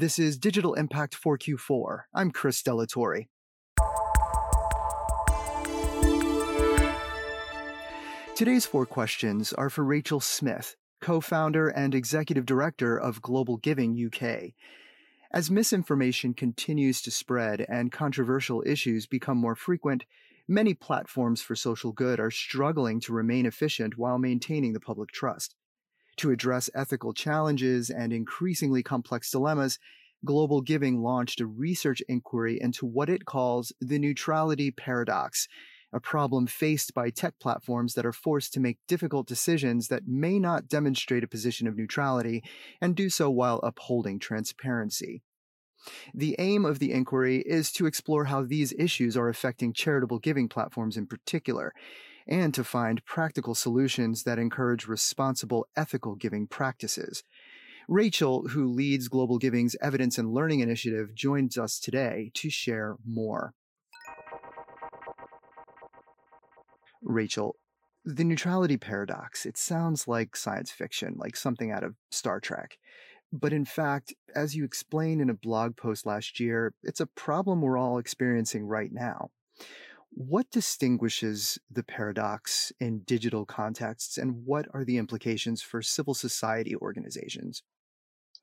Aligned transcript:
This 0.00 0.20
is 0.20 0.38
Digital 0.38 0.74
Impact 0.74 1.20
4Q4. 1.20 2.02
I'm 2.14 2.30
Chris 2.30 2.62
Delatorre. 2.62 3.26
Today's 8.36 8.64
four 8.64 8.86
questions 8.86 9.52
are 9.52 9.68
for 9.68 9.82
Rachel 9.82 10.20
Smith, 10.20 10.76
co 11.00 11.20
founder 11.20 11.66
and 11.66 11.96
executive 11.96 12.46
director 12.46 12.96
of 12.96 13.20
Global 13.20 13.56
Giving 13.56 13.98
UK. 14.06 14.52
As 15.32 15.50
misinformation 15.50 16.32
continues 16.32 17.02
to 17.02 17.10
spread 17.10 17.66
and 17.68 17.90
controversial 17.90 18.62
issues 18.64 19.06
become 19.06 19.38
more 19.38 19.56
frequent, 19.56 20.04
many 20.46 20.74
platforms 20.74 21.42
for 21.42 21.56
social 21.56 21.90
good 21.90 22.20
are 22.20 22.30
struggling 22.30 23.00
to 23.00 23.12
remain 23.12 23.46
efficient 23.46 23.98
while 23.98 24.18
maintaining 24.18 24.74
the 24.74 24.78
public 24.78 25.10
trust. 25.10 25.56
To 26.18 26.32
address 26.32 26.68
ethical 26.74 27.14
challenges 27.14 27.90
and 27.90 28.12
increasingly 28.12 28.82
complex 28.82 29.30
dilemmas, 29.30 29.78
Global 30.24 30.62
Giving 30.62 31.00
launched 31.00 31.40
a 31.40 31.46
research 31.46 32.02
inquiry 32.08 32.58
into 32.60 32.84
what 32.84 33.08
it 33.08 33.24
calls 33.24 33.72
the 33.80 34.00
neutrality 34.00 34.72
paradox, 34.72 35.46
a 35.92 36.00
problem 36.00 36.48
faced 36.48 36.92
by 36.92 37.10
tech 37.10 37.38
platforms 37.38 37.94
that 37.94 38.04
are 38.04 38.12
forced 38.12 38.52
to 38.54 38.60
make 38.60 38.78
difficult 38.88 39.28
decisions 39.28 39.86
that 39.88 40.08
may 40.08 40.40
not 40.40 40.66
demonstrate 40.66 41.22
a 41.22 41.28
position 41.28 41.68
of 41.68 41.76
neutrality 41.76 42.42
and 42.80 42.96
do 42.96 43.08
so 43.08 43.30
while 43.30 43.60
upholding 43.62 44.18
transparency. 44.18 45.22
The 46.12 46.34
aim 46.40 46.64
of 46.64 46.80
the 46.80 46.92
inquiry 46.92 47.44
is 47.46 47.70
to 47.74 47.86
explore 47.86 48.24
how 48.24 48.42
these 48.42 48.74
issues 48.76 49.16
are 49.16 49.28
affecting 49.28 49.72
charitable 49.72 50.18
giving 50.18 50.48
platforms 50.48 50.96
in 50.96 51.06
particular, 51.06 51.72
and 52.28 52.52
to 52.54 52.62
find 52.62 53.04
practical 53.04 53.54
solutions 53.54 54.24
that 54.24 54.38
encourage 54.38 54.86
responsible 54.86 55.66
ethical 55.76 56.14
giving 56.14 56.46
practices. 56.46 57.24
Rachel, 57.88 58.48
who 58.48 58.66
leads 58.66 59.08
Global 59.08 59.38
Giving's 59.38 59.74
Evidence 59.80 60.18
and 60.18 60.34
Learning 60.34 60.60
Initiative, 60.60 61.14
joins 61.14 61.56
us 61.56 61.80
today 61.80 62.30
to 62.34 62.50
share 62.50 62.96
more. 63.06 63.54
Rachel, 67.02 67.56
the 68.04 68.24
neutrality 68.24 68.76
paradox, 68.76 69.46
it 69.46 69.56
sounds 69.56 70.06
like 70.06 70.36
science 70.36 70.70
fiction, 70.70 71.14
like 71.16 71.36
something 71.36 71.70
out 71.70 71.82
of 71.82 71.94
Star 72.10 72.40
Trek. 72.40 72.76
But 73.32 73.52
in 73.52 73.64
fact, 73.64 74.14
as 74.34 74.54
you 74.54 74.64
explained 74.64 75.20
in 75.20 75.30
a 75.30 75.34
blog 75.34 75.76
post 75.76 76.06
last 76.06 76.40
year, 76.40 76.74
it's 76.82 77.00
a 77.00 77.06
problem 77.06 77.60
we're 77.62 77.78
all 77.78 77.98
experiencing 77.98 78.64
right 78.64 78.90
now. 78.92 79.30
What 80.18 80.50
distinguishes 80.50 81.60
the 81.70 81.84
paradox 81.84 82.72
in 82.80 83.02
digital 83.06 83.46
contexts, 83.46 84.18
and 84.18 84.44
what 84.44 84.66
are 84.74 84.84
the 84.84 84.96
implications 84.96 85.62
for 85.62 85.80
civil 85.80 86.12
society 86.12 86.74
organizations? 86.74 87.62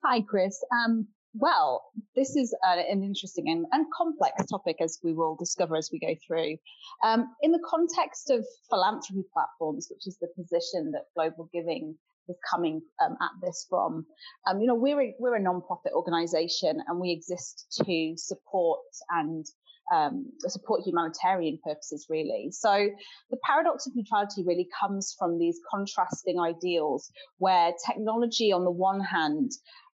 Hi, 0.02 0.22
Chris. 0.22 0.58
Um, 0.72 1.09
well, 1.34 1.84
this 2.16 2.38
is 2.38 2.56
uh, 2.66 2.78
an 2.78 3.03
interesting 3.03 3.50
and, 3.50 3.66
and, 3.73 3.86
complex 3.94 4.46
topic, 4.46 4.78
as 4.80 5.00
we 5.03 5.12
will 5.12 5.36
discover 5.36 5.76
as 5.76 5.90
we 5.92 6.00
go 6.00 6.16
through. 6.26 6.56
Um, 7.03 7.36
in 7.42 7.52
the 7.52 7.59
context 7.70 8.30
of 8.30 8.46
philanthropy 8.70 9.26
platforms, 9.34 9.90
which 9.92 10.08
is 10.08 10.18
the 10.22 10.30
position 10.42 10.94
that 10.94 11.08
Global 11.14 11.50
Giving 11.52 11.98
is 12.30 12.38
coming 12.50 12.84
um, 13.03 13.18
at 13.22 13.31
this 13.46 13.68
from, 13.70 14.06
um, 14.48 14.62
you 14.62 14.68
know, 14.68 14.76
we're 14.76 15.02
a, 15.02 15.14
we're 15.20 15.36
a 15.36 15.42
non-profit 15.42 15.92
organisation, 15.94 16.81
and 16.88 17.02
we 17.02 17.12
exist 17.12 17.81
to 17.84 18.14
support 18.16 18.80
and 19.09 19.46
um, 19.94 20.25
support 20.39 20.81
humanitarian 20.86 21.59
purposes, 21.64 22.08
really. 22.09 22.50
So 22.52 22.89
the 23.30 23.38
paradox 23.44 23.88
of 23.88 23.95
neutrality 23.95 24.44
really 24.45 24.67
comes 24.80 25.16
from 25.17 25.38
these 25.38 25.59
contrasting 25.69 26.39
ideals, 26.39 27.11
where 27.38 27.73
technology, 27.86 28.52
on 28.52 28.63
the 28.63 28.72
one 28.72 29.00
hand, 29.00 29.52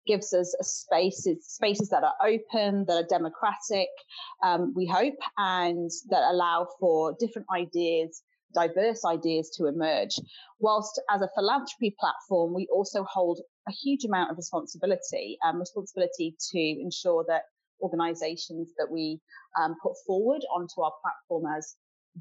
gives 0.07 0.33
us 0.33 0.55
spaces 0.61 1.45
spaces 1.47 1.89
that 1.89 2.03
are 2.03 2.15
open, 2.23 2.85
that 2.85 2.93
are 2.93 3.07
democratic, 3.07 3.89
um, 4.43 4.73
we 4.75 4.85
hope, 4.85 5.13
and 5.37 5.91
that 6.09 6.23
allow 6.31 6.67
for 6.79 7.15
different 7.19 7.47
ideas, 7.55 8.23
diverse 8.53 9.05
ideas 9.05 9.49
to 9.57 9.67
emerge. 9.67 10.15
Whilst 10.59 10.99
as 11.09 11.21
a 11.21 11.29
philanthropy 11.35 11.95
platform, 11.99 12.53
we 12.53 12.67
also 12.73 13.03
hold 13.03 13.41
a 13.67 13.71
huge 13.71 14.03
amount 14.05 14.31
of 14.31 14.37
responsibility, 14.37 15.37
um, 15.45 15.59
responsibility 15.59 16.35
to 16.51 16.59
ensure 16.59 17.23
that 17.27 17.43
organizations 17.81 18.73
that 18.77 18.89
we 18.89 19.19
um, 19.59 19.75
put 19.81 19.93
forward 20.05 20.41
onto 20.53 20.81
our 20.81 20.93
platform 21.01 21.51
as 21.57 21.75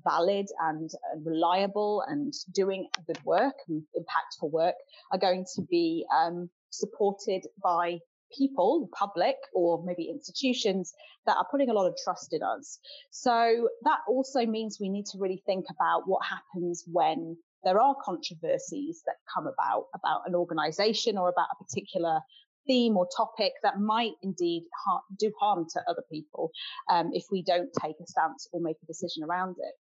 valid 0.05 0.47
and, 0.61 0.91
reliable 1.25 2.03
and 2.07 2.33
doing 2.53 2.89
good 3.07 3.19
work 3.25 3.55
and 3.69 3.83
impactful 3.97 4.51
work 4.51 4.75
are 5.13 5.19
going 5.19 5.45
to 5.55 5.63
be 5.63 6.07
um, 6.17 6.49
supported 6.71 7.43
by 7.63 7.99
people, 8.37 8.81
the 8.81 8.97
public, 8.97 9.37
or 9.55 9.83
maybe 9.85 10.05
institutions 10.09 10.93
that 11.27 11.37
are 11.37 11.47
putting 11.51 11.69
a 11.69 11.73
lot 11.73 11.87
of 11.87 11.97
trust 12.05 12.33
in 12.33 12.43
us. 12.43 12.79
So 13.11 13.69
that 13.83 13.99
also 14.09 14.47
means 14.47 14.79
we 14.81 14.89
need 14.89 15.07
to 15.07 15.19
really 15.19 15.43
think 15.47 15.67
about 15.71 16.03
what 16.07 16.25
happens 16.25 16.85
when 16.91 17.37
there 17.65 17.81
are 17.81 17.95
controversies 18.03 19.03
that 19.07 19.17
come 19.35 19.47
about 19.47 19.87
about 19.95 20.23
an 20.27 20.35
organization 20.35 21.19
or 21.19 21.29
about 21.29 21.49
a 21.53 21.65
particular 21.65 22.21
theme 22.71 22.97
or 22.97 23.09
topic 23.17 23.53
that 23.65 23.81
might 23.81 24.13
indeed 24.23 24.63
ha- 24.85 25.03
do 25.19 25.33
harm 25.41 25.67
to 25.73 25.81
other 25.89 26.05
people 26.11 26.53
um, 26.91 27.11
if 27.13 27.25
we 27.33 27.43
don't 27.43 27.71
take 27.83 27.97
a 28.01 28.07
stance 28.07 28.49
or 28.53 28.61
make 28.61 28.77
a 28.83 28.87
decision 28.87 29.25
around 29.25 29.57
it. 29.59 29.75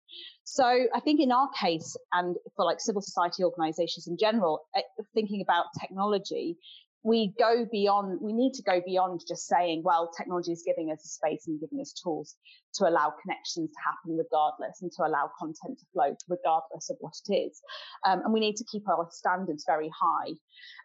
So 0.44 0.64
I 0.64 1.00
think 1.00 1.20
in 1.20 1.30
our 1.30 1.50
case, 1.60 1.96
and 2.12 2.36
for 2.56 2.64
like 2.64 2.80
civil 2.80 3.02
society 3.02 3.44
organizations 3.44 4.06
in 4.06 4.16
general, 4.18 4.60
uh, 4.74 4.80
thinking 5.14 5.42
about 5.42 5.66
technology, 5.78 6.56
we 7.04 7.32
go 7.38 7.66
beyond, 7.70 8.18
we 8.20 8.32
need 8.32 8.52
to 8.54 8.62
go 8.62 8.80
beyond 8.84 9.20
just 9.28 9.46
saying, 9.46 9.82
well, 9.84 10.10
technology 10.16 10.52
is 10.52 10.64
giving 10.66 10.90
us 10.90 11.04
a 11.04 11.08
space 11.08 11.46
and 11.46 11.60
giving 11.60 11.80
us 11.80 11.92
tools 11.92 12.34
to 12.74 12.88
allow 12.88 13.12
connections 13.22 13.70
to 13.70 13.78
happen 13.84 14.18
regardless 14.18 14.82
and 14.82 14.90
to 14.92 15.02
allow 15.02 15.30
content 15.38 15.78
to 15.78 15.86
flow 15.92 16.14
regardless 16.28 16.90
of 16.90 16.96
what 17.00 17.14
it 17.28 17.34
is. 17.34 17.60
Um, 18.04 18.22
and 18.24 18.32
we 18.32 18.40
need 18.40 18.56
to 18.56 18.64
keep 18.70 18.88
our 18.88 19.06
standards 19.10 19.64
very 19.66 19.90
high. 20.00 20.34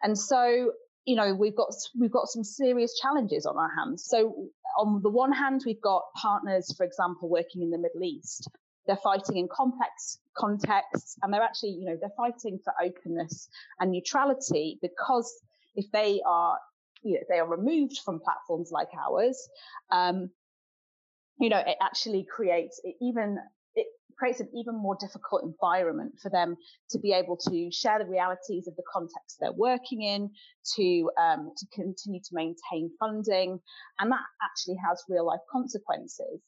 And 0.02 0.16
so 0.16 0.72
you 1.04 1.16
know 1.16 1.34
we've 1.34 1.56
got 1.56 1.74
we've 1.98 2.10
got 2.10 2.28
some 2.28 2.44
serious 2.44 2.98
challenges 2.98 3.46
on 3.46 3.56
our 3.56 3.70
hands. 3.76 4.04
So 4.06 4.48
on 4.78 5.02
the 5.02 5.10
one 5.10 5.32
hand 5.32 5.62
we've 5.66 5.80
got 5.80 6.02
partners 6.14 6.74
for 6.76 6.84
example 6.84 7.28
working 7.28 7.62
in 7.62 7.70
the 7.70 7.78
middle 7.78 8.02
east. 8.02 8.48
They're 8.86 8.96
fighting 8.96 9.38
in 9.38 9.48
complex 9.48 10.18
contexts 10.36 11.16
and 11.22 11.32
they're 11.32 11.42
actually 11.42 11.70
you 11.70 11.86
know 11.86 11.96
they're 12.00 12.12
fighting 12.16 12.58
for 12.62 12.72
openness 12.82 13.48
and 13.80 13.90
neutrality 13.90 14.78
because 14.82 15.32
if 15.74 15.90
they 15.92 16.20
are 16.26 16.58
you 17.02 17.14
know, 17.14 17.20
they 17.28 17.38
are 17.38 17.46
removed 17.46 17.98
from 18.04 18.20
platforms 18.20 18.70
like 18.72 18.88
ours 18.98 19.48
um, 19.90 20.30
you 21.38 21.48
know 21.48 21.58
it 21.58 21.76
actually 21.80 22.24
creates 22.24 22.80
even 23.00 23.38
creates 24.16 24.40
an 24.40 24.48
even 24.54 24.74
more 24.74 24.96
difficult 25.00 25.42
environment 25.42 26.12
for 26.22 26.30
them 26.30 26.56
to 26.90 26.98
be 26.98 27.12
able 27.12 27.36
to 27.36 27.70
share 27.70 27.98
the 27.98 28.06
realities 28.06 28.66
of 28.66 28.76
the 28.76 28.82
context 28.92 29.36
they're 29.40 29.52
working 29.52 30.02
in, 30.02 30.30
to 30.76 31.10
um, 31.20 31.52
to 31.56 31.66
continue 31.74 32.20
to 32.20 32.30
maintain 32.32 32.90
funding, 32.98 33.60
and 33.98 34.10
that 34.10 34.20
actually 34.42 34.76
has 34.86 35.02
real 35.08 35.26
life 35.26 35.40
consequences. 35.50 36.40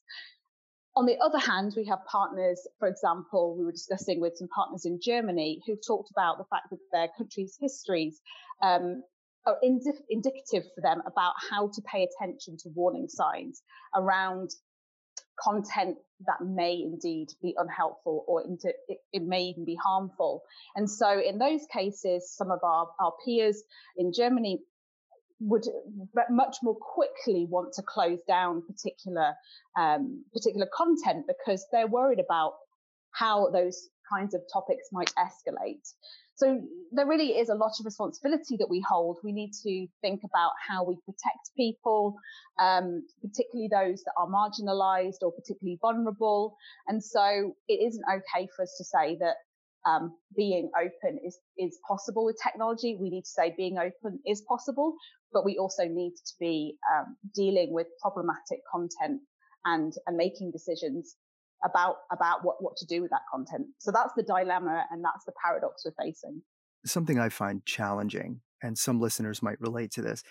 On 0.95 1.05
the 1.05 1.17
other 1.19 1.37
hand, 1.37 1.73
we 1.77 1.85
have 1.85 1.99
partners, 2.09 2.59
for 2.79 2.87
example, 2.87 3.55
we 3.55 3.65
were 3.65 3.71
discussing 3.71 4.19
with 4.19 4.35
some 4.35 4.47
partners 4.47 4.85
in 4.85 4.99
Germany 4.99 5.61
who've 5.65 5.85
talked 5.85 6.09
about 6.09 6.39
the 6.39 6.45
fact 6.49 6.71
that 6.71 6.79
their 6.91 7.07
country's 7.15 7.55
histories 7.61 8.19
um, 8.63 9.03
are 9.45 9.57
indi- 9.63 9.91
indicative 10.09 10.63
for 10.73 10.81
them 10.81 11.03
about 11.05 11.33
how 11.51 11.67
to 11.67 11.81
pay 11.83 12.07
attention 12.07 12.57
to 12.57 12.69
warning 12.69 13.07
signs 13.07 13.61
around 13.93 14.49
content 15.39 15.97
that 16.25 16.41
may 16.41 16.81
indeed 16.81 17.29
be 17.41 17.55
unhelpful 17.57 18.25
or 18.27 18.43
into, 18.43 18.69
it, 18.87 18.99
it, 19.13 19.23
may 19.23 19.43
even 19.43 19.65
be 19.65 19.75
harmful. 19.75 20.43
And 20.75 20.89
so 20.89 21.19
in 21.19 21.37
those 21.37 21.61
cases, 21.71 22.31
some 22.31 22.51
of 22.51 22.59
our, 22.63 22.89
our 22.99 23.13
peers 23.23 23.61
in 23.97 24.11
Germany 24.13 24.59
would 25.39 25.65
much 26.29 26.57
more 26.63 26.75
quickly 26.75 27.45
want 27.45 27.73
to 27.73 27.83
close 27.83 28.17
down 28.27 28.63
particular 28.65 29.35
um, 29.77 30.25
particular 30.33 30.67
content 30.75 31.25
because 31.27 31.63
they're 31.71 31.85
worried 31.85 32.19
about 32.19 32.53
how 33.11 33.49
those 33.51 33.89
kinds 34.11 34.33
of 34.33 34.41
topics 34.51 34.87
might 34.91 35.13
escalate. 35.15 35.93
So 36.37 36.61
there 36.91 37.07
really 37.07 37.29
is 37.29 37.49
a 37.49 37.55
lot 37.55 37.71
of 37.79 37.85
responsibility 37.85 38.57
that 38.57 38.69
we 38.69 38.83
hold. 38.87 39.17
We 39.23 39.31
need 39.31 39.53
to 39.63 39.87
think 40.01 40.21
about 40.23 40.51
how 40.69 40.83
we 40.83 40.95
protect 41.03 41.49
people, 41.57 42.15
um, 42.59 43.03
particularly 43.23 43.69
those 43.71 44.03
that 44.03 44.13
are 44.19 44.27
marginalized 44.27 45.23
or 45.23 45.31
particularly 45.31 45.79
vulnerable. 45.81 46.55
And 46.87 47.03
so 47.03 47.55
it 47.67 47.79
isn't 47.87 48.03
okay 48.07 48.47
for 48.55 48.61
us 48.61 48.75
to 48.77 48.83
say 48.83 49.17
that 49.19 49.35
um, 49.89 50.15
being 50.35 50.69
open 50.77 51.17
is, 51.25 51.39
is 51.57 51.79
possible 51.87 52.25
with 52.25 52.37
technology. 52.41 52.99
We 53.01 53.09
need 53.09 53.23
to 53.23 53.31
say 53.31 53.55
being 53.57 53.79
open 53.79 54.19
is 54.27 54.43
possible, 54.47 54.93
but 55.33 55.43
we 55.43 55.57
also 55.57 55.85
need 55.85 56.13
to 56.17 56.33
be 56.39 56.77
um, 56.93 57.17
dealing 57.33 57.73
with 57.73 57.87
problematic 57.99 58.59
content 58.71 59.21
and, 59.65 59.91
and 60.05 60.15
making 60.15 60.51
decisions 60.51 61.15
about 61.65 61.97
about 62.11 62.43
what, 62.43 62.57
what 62.61 62.77
to 62.77 62.85
do 62.85 63.01
with 63.01 63.11
that 63.11 63.21
content. 63.31 63.67
So 63.79 63.91
that's 63.91 64.13
the 64.15 64.23
dilemma 64.23 64.85
and 64.91 65.03
that's 65.03 65.25
the 65.25 65.33
paradox 65.43 65.83
we're 65.85 66.05
facing. 66.05 66.41
Something 66.85 67.19
I 67.19 67.29
find 67.29 67.65
challenging 67.65 68.41
and 68.61 68.77
some 68.77 68.99
listeners 68.99 69.43
might 69.43 69.59
relate 69.61 69.91
to 69.91 70.01
this, 70.01 70.23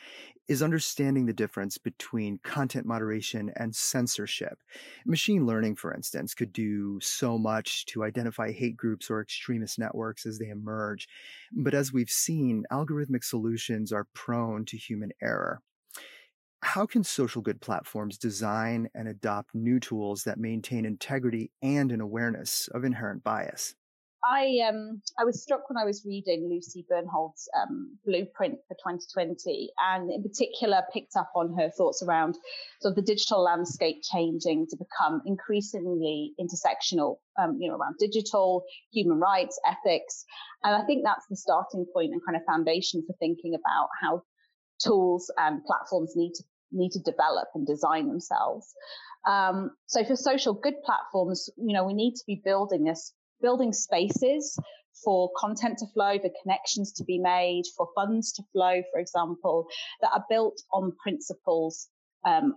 is 0.49 0.63
understanding 0.63 1.27
the 1.27 1.33
difference 1.33 1.79
between 1.79 2.39
content 2.43 2.87
moderation 2.87 3.53
and 3.57 3.75
censorship. 3.75 4.59
Machine 5.05 5.47
learning, 5.47 5.77
for 5.77 5.95
instance, 5.95 6.35
could 6.35 6.53
do 6.53 6.99
so 7.01 7.39
much 7.39 7.87
to 7.87 8.05
identify 8.05 8.53
hate 8.53 8.77
groups 8.77 9.11
or 9.11 9.21
extremist 9.21 9.79
networks 9.79 10.27
as 10.27 10.39
they 10.39 10.49
emerge. 10.49 11.09
But 11.53 11.75
as 11.75 11.93
we've 11.93 12.11
seen, 12.11 12.65
algorithmic 12.73 13.25
solutions 13.25 13.93
are 13.93 14.09
prone 14.15 14.65
to 14.67 14.77
human 14.77 15.11
error. 15.23 15.63
How 16.63 16.87
can 16.87 17.05
social 17.05 17.43
good 17.43 17.61
platforms 17.61 18.19
design 18.19 18.89
and 18.95 19.09
adopt 19.09 19.55
new 19.55 19.79
tools 19.79 20.25
that 20.25 20.39
maintain 20.39 20.85
integrity 20.85 21.51
and 21.63 21.93
an 21.93 22.01
awareness 22.01 22.69
of 22.69 22.85
inherent 22.85 23.23
bias? 23.23 23.75
I 24.29 24.59
um 24.69 25.01
I 25.19 25.25
was 25.25 25.43
struck 25.43 25.69
when 25.71 25.77
I 25.77 25.85
was 25.85 26.05
reading 26.05 26.49
Lucy 26.51 26.85
Bernholz's 26.91 27.49
um, 27.57 27.97
blueprint 28.05 28.59
for 28.67 28.75
2020, 28.75 29.71
and 29.79 30.11
in 30.11 30.23
particular 30.23 30.83
picked 30.93 31.15
up 31.17 31.31
on 31.37 31.55
her 31.57 31.71
thoughts 31.71 32.03
around 32.03 32.37
sort 32.81 32.93
of 32.93 32.97
the 32.97 33.03
digital 33.03 33.43
landscape 33.43 34.03
changing 34.03 34.67
to 34.71 34.77
become 34.77 35.23
increasingly 35.27 36.35
intersectional, 36.41 37.19
um, 37.39 37.59
you 37.61 37.69
know, 37.69 37.77
around 37.77 37.97
digital, 38.01 38.65
human 38.93 39.21
rights, 39.21 39.61
ethics, 39.65 40.25
and 40.65 40.75
I 40.75 40.85
think 40.87 41.05
that's 41.05 41.27
the 41.31 41.37
starting 41.37 41.87
point 41.95 42.13
and 42.13 42.21
kind 42.27 42.37
of 42.37 42.43
foundation 42.45 43.05
for 43.07 43.15
thinking 43.21 43.55
about 43.55 43.89
how 44.03 44.23
tools 44.83 45.31
and 45.37 45.65
platforms 45.65 46.13
need 46.17 46.33
to 46.35 46.45
need 46.73 46.91
to 46.91 47.01
develop 47.01 47.49
and 47.55 47.67
design 47.67 48.09
themselves. 48.09 48.75
Um, 49.27 49.71
so 49.87 50.05
for 50.05 50.17
social 50.17 50.55
good 50.55 50.75
platforms, 50.85 51.49
you 51.57 51.75
know, 51.75 51.85
we 51.85 51.95
need 51.95 52.15
to 52.15 52.25
be 52.27 52.41
building 52.45 52.85
this 52.85 53.13
building 53.41 53.73
spaces 53.73 54.59
for 55.05 55.31
content 55.37 55.79
to 55.79 55.87
flow, 55.93 56.19
for 56.19 56.31
connections 56.43 56.93
to 56.95 57.05
be 57.05 57.19
made, 57.19 57.65
for 57.77 57.89
funds 57.95 58.33
to 58.33 58.43
flow, 58.53 58.83
for 58.93 59.01
example, 59.01 59.67
that 60.01 60.11
are 60.15 60.25
built 60.31 60.61
on 60.73 60.93
principles 61.03 61.89
um, 62.25 62.55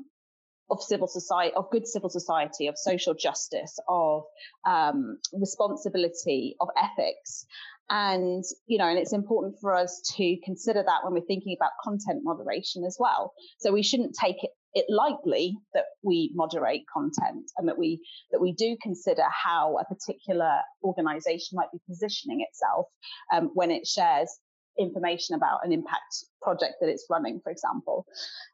of 0.70 0.82
civil 0.82 1.08
society, 1.08 1.54
of 1.56 1.70
good 1.72 1.88
civil 1.88 2.10
society, 2.10 2.68
of 2.68 2.78
social 2.78 3.14
justice, 3.14 3.78
of 3.88 4.24
um, 4.66 5.18
responsibility, 5.34 6.56
of 6.62 6.70
ethics. 6.78 7.46
And, 7.90 8.44
you 8.68 8.78
know, 8.78 8.88
and 8.88 9.00
it's 9.00 9.14
important 9.14 9.56
for 9.60 9.74
us 9.76 10.02
to 10.18 10.38
consider 10.44 10.84
that 10.84 11.04
when 11.04 11.14
we're 11.14 11.26
thinking 11.26 11.56
about 11.60 11.72
content 11.84 12.22
moderation 12.24 12.84
as 12.86 12.98
well. 13.00 13.34
So 13.58 13.72
we 13.72 13.84
shouldn't 13.84 14.16
take 14.16 14.44
it 14.44 14.52
it 14.74 14.86
likely 14.88 15.58
that 15.74 15.86
we 16.04 16.32
moderate 16.36 16.84
content 16.94 17.52
and 17.58 17.68
that 17.68 17.78
we 17.78 18.00
that 18.32 18.40
we 18.40 18.54
do 18.54 18.78
consider 18.82 19.24
how 19.32 19.78
a 19.80 19.86
particular 19.86 20.60
organization 20.84 21.56
might 21.56 21.72
be 21.72 21.80
positioning 21.90 22.46
itself 22.48 22.86
um, 23.34 23.50
when 23.56 23.72
it 23.72 23.88
shares 23.88 24.30
information 24.78 25.36
about 25.36 25.60
an 25.64 25.72
impact 25.72 26.26
project 26.42 26.76
that 26.80 26.90
it's 26.90 27.06
running, 27.10 27.42
for 27.44 27.52
example. 27.52 28.06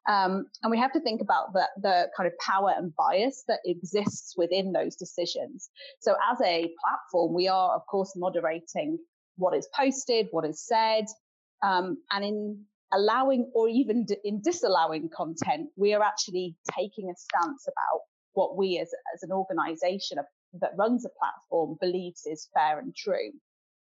Um, 0.09 0.45
and 0.63 0.71
we 0.71 0.79
have 0.79 0.91
to 0.93 0.99
think 0.99 1.21
about 1.21 1.53
the, 1.53 1.67
the 1.81 2.07
kind 2.17 2.25
of 2.25 2.33
power 2.39 2.73
and 2.75 2.95
bias 2.95 3.43
that 3.47 3.59
exists 3.65 4.33
within 4.35 4.71
those 4.71 4.95
decisions. 4.95 5.69
So 5.99 6.15
as 6.31 6.39
a 6.41 6.71
platform, 6.81 7.33
we 7.33 7.47
are, 7.47 7.75
of 7.75 7.81
course, 7.91 8.13
moderating 8.15 8.97
what 9.37 9.55
is 9.55 9.67
posted, 9.75 10.27
what 10.31 10.45
is 10.45 10.65
said. 10.65 11.05
Um, 11.63 11.97
and 12.11 12.23
in 12.23 12.65
allowing 12.93 13.51
or 13.53 13.67
even 13.67 14.05
in 14.23 14.41
disallowing 14.41 15.09
content, 15.09 15.69
we 15.75 15.93
are 15.93 16.03
actually 16.03 16.55
taking 16.77 17.09
a 17.09 17.15
stance 17.15 17.67
about 17.67 18.01
what 18.33 18.57
we 18.57 18.77
as, 18.79 18.91
as 19.13 19.23
an 19.23 19.31
organization 19.31 20.17
that 20.61 20.71
runs 20.77 21.05
a 21.05 21.09
platform 21.19 21.77
believes 21.81 22.25
is 22.25 22.49
fair 22.53 22.79
and 22.79 22.95
true. 22.95 23.31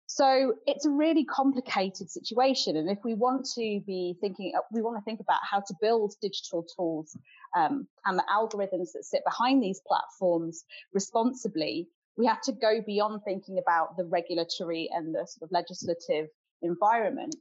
So 0.07 0.53
it's 0.68 0.86
a 0.86 0.89
really 0.92 1.25
complicated 1.25 2.12
situation. 2.12 2.75
And 2.75 2.89
if 2.89 3.00
we 3.03 3.15
want 3.15 3.48
to 3.56 3.81
be 3.88 4.15
thinking, 4.21 4.53
uh, 4.56 4.62
we 4.71 4.81
want 4.81 4.98
to 4.98 5.03
think 5.03 5.19
about 5.19 5.39
how 5.50 5.62
to 5.62 5.74
build 5.81 6.13
digital 6.21 6.65
tools 6.77 7.18
um, 7.57 7.88
and 8.06 8.18
the 8.18 8.24
algorithms 8.31 8.91
that 8.94 9.03
sit 9.03 9.24
behind 9.25 9.63
these 9.63 9.81
platforms 9.88 10.63
responsibly, 10.94 11.88
we 12.17 12.25
have 12.25 12.41
to 12.41 12.53
go 12.53 12.81
beyond 12.85 13.21
thinking 13.23 13.57
about 13.57 13.97
the 13.97 14.06
regulatory 14.06 14.89
and 14.94 15.13
the 15.13 15.27
sort 15.27 15.44
of 15.44 15.51
legislative 15.51 16.27
environment 16.62 17.35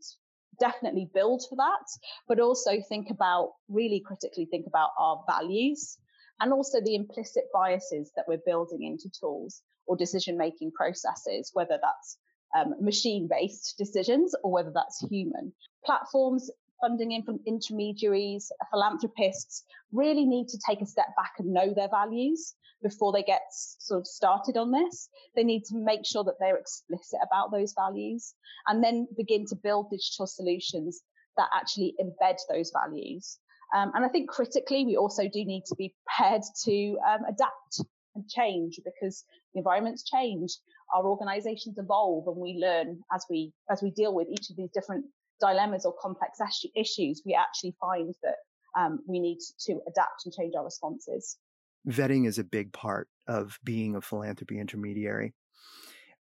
definitely 0.60 1.08
build 1.12 1.42
for 1.48 1.56
that, 1.56 1.86
but 2.28 2.40
also 2.40 2.80
think 2.88 3.10
about 3.10 3.52
really 3.68 4.00
critically 4.04 4.46
think 4.46 4.66
about 4.66 4.90
our 4.98 5.24
values 5.28 5.98
and 6.40 6.52
also 6.52 6.80
the 6.80 6.94
implicit 6.94 7.44
biases 7.52 8.10
that 8.16 8.24
we're 8.26 8.42
building 8.44 8.82
into 8.82 9.08
tools 9.18 9.62
or 9.86 9.96
decision 9.96 10.36
making 10.36 10.72
processes, 10.72 11.50
whether 11.52 11.78
that's 11.82 12.18
um, 12.56 12.74
machine 12.80 13.28
based 13.30 13.74
decisions 13.78 14.34
or 14.42 14.52
whether 14.52 14.72
that's 14.72 15.04
human. 15.10 15.52
Platforms, 15.84 16.50
funding 16.80 17.12
in 17.12 17.22
from 17.22 17.38
intermediaries, 17.46 18.50
philanthropists 18.70 19.64
really 19.92 20.24
need 20.24 20.48
to 20.48 20.58
take 20.66 20.80
a 20.80 20.86
step 20.86 21.08
back 21.16 21.32
and 21.38 21.52
know 21.52 21.72
their 21.74 21.88
values 21.88 22.54
before 22.84 23.12
they 23.12 23.22
get 23.22 23.40
sort 23.50 23.98
of 23.98 24.06
started 24.06 24.56
on 24.56 24.70
this. 24.70 25.08
They 25.34 25.42
need 25.42 25.64
to 25.64 25.76
make 25.76 26.04
sure 26.04 26.22
that 26.24 26.34
they're 26.38 26.58
explicit 26.58 27.18
about 27.26 27.50
those 27.50 27.72
values 27.72 28.34
and 28.68 28.84
then 28.84 29.08
begin 29.16 29.46
to 29.46 29.56
build 29.56 29.90
digital 29.90 30.28
solutions 30.28 31.02
that 31.36 31.48
actually 31.52 31.94
embed 31.98 32.36
those 32.48 32.70
values. 32.70 33.38
Um, 33.74 33.90
and 33.94 34.04
I 34.04 34.08
think 34.08 34.28
critically, 34.28 34.84
we 34.84 34.96
also 34.96 35.24
do 35.24 35.44
need 35.44 35.64
to 35.66 35.74
be 35.74 35.92
prepared 36.06 36.42
to 36.66 36.98
um, 37.08 37.20
adapt 37.26 37.80
and 38.14 38.28
change 38.28 38.78
because 38.84 39.24
the 39.52 39.58
environments 39.58 40.04
change, 40.04 40.52
our 40.94 41.04
organizations 41.06 41.78
evolve, 41.78 42.28
and 42.28 42.36
we 42.36 42.58
learn 42.60 43.00
as 43.12 43.24
we 43.28 43.52
as 43.70 43.82
we 43.82 43.90
deal 43.90 44.14
with 44.14 44.28
each 44.30 44.50
of 44.50 44.56
these 44.56 44.70
different 44.72 45.06
dilemmas 45.40 45.84
or 45.84 45.94
complex 46.00 46.38
issues. 46.76 47.22
We 47.26 47.34
actually 47.34 47.74
find 47.80 48.14
that 48.22 48.36
um, 48.78 49.00
we 49.08 49.18
need 49.18 49.38
to 49.66 49.80
adapt 49.88 50.24
and 50.24 50.32
change 50.32 50.54
our 50.54 50.64
responses 50.64 51.38
vetting 51.86 52.26
is 52.26 52.38
a 52.38 52.44
big 52.44 52.72
part 52.72 53.08
of 53.26 53.58
being 53.64 53.94
a 53.94 54.00
philanthropy 54.00 54.58
intermediary. 54.58 55.34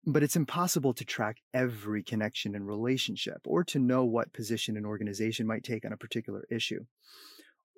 But 0.05 0.23
it's 0.23 0.35
impossible 0.35 0.93
to 0.93 1.05
track 1.05 1.37
every 1.53 2.03
connection 2.03 2.55
and 2.55 2.65
relationship 2.65 3.41
or 3.45 3.63
to 3.65 3.79
know 3.79 4.05
what 4.05 4.33
position 4.33 4.77
an 4.77 4.85
organization 4.85 5.45
might 5.45 5.63
take 5.63 5.85
on 5.85 5.91
a 5.91 5.97
particular 5.97 6.45
issue. 6.49 6.85